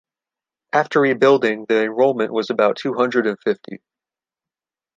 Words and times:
After 0.73 0.99
rebuilding, 1.01 1.65
the 1.65 1.83
enrollment 1.83 2.33
was 2.33 2.49
about 2.49 2.75
two 2.75 2.95
hundred 2.95 3.27
and 3.27 3.37
fifty. 3.39 3.83